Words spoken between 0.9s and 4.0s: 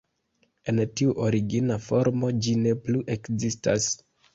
tiu origina formo ĝi ne plu ekzistas.